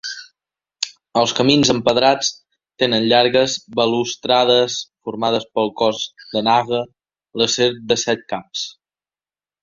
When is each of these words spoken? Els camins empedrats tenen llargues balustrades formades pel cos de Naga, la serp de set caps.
Els 1.21 1.31
camins 1.39 1.69
empedrats 1.73 2.29
tenen 2.83 3.03
llargues 3.11 3.57
balustrades 3.79 4.77
formades 5.09 5.45
pel 5.59 5.69
cos 5.83 5.99
de 6.31 6.43
Naga, 6.47 6.79
la 7.43 7.49
serp 7.57 7.85
de 7.93 7.99
set 8.05 8.25
caps. 8.35 8.65